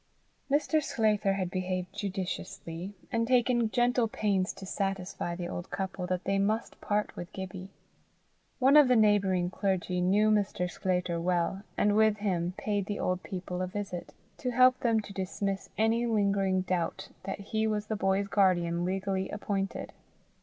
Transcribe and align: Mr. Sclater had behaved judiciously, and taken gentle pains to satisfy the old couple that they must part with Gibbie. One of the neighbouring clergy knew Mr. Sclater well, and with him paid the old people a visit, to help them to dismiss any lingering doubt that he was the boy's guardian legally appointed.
Mr. 0.49 0.81
Sclater 0.81 1.33
had 1.33 1.51
behaved 1.51 1.93
judiciously, 1.93 2.95
and 3.11 3.27
taken 3.27 3.69
gentle 3.69 4.07
pains 4.07 4.51
to 4.51 4.65
satisfy 4.65 5.35
the 5.35 5.47
old 5.47 5.69
couple 5.69 6.07
that 6.07 6.23
they 6.23 6.39
must 6.39 6.81
part 6.81 7.15
with 7.15 7.31
Gibbie. 7.33 7.69
One 8.57 8.75
of 8.77 8.87
the 8.87 8.95
neighbouring 8.95 9.51
clergy 9.51 10.01
knew 10.01 10.31
Mr. 10.31 10.67
Sclater 10.67 11.21
well, 11.21 11.61
and 11.77 11.95
with 11.95 12.17
him 12.17 12.55
paid 12.57 12.87
the 12.87 12.97
old 12.99 13.21
people 13.21 13.61
a 13.61 13.67
visit, 13.67 14.11
to 14.39 14.49
help 14.49 14.79
them 14.79 15.01
to 15.01 15.13
dismiss 15.13 15.69
any 15.77 16.07
lingering 16.07 16.61
doubt 16.61 17.09
that 17.25 17.39
he 17.39 17.67
was 17.67 17.85
the 17.85 17.95
boy's 17.95 18.27
guardian 18.27 18.83
legally 18.83 19.29
appointed. 19.29 19.93